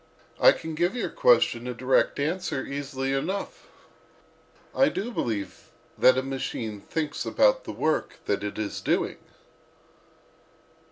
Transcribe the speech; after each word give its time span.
I 0.39 0.51
can 0.51 0.73
give 0.73 0.95
your 0.95 1.11
question 1.11 1.67
a 1.67 1.75
direct 1.75 2.19
answer 2.19 2.65
easily 2.65 3.13
enough: 3.13 3.67
I 4.73 4.89
do 4.89 5.11
believe 5.11 5.69
that 5.95 6.17
a 6.17 6.23
machine 6.23 6.81
thinks 6.81 7.23
about 7.23 7.65
the 7.65 7.71
work 7.71 8.15
that 8.25 8.43
it 8.43 8.57
is 8.57 8.81
doing." 8.81 9.17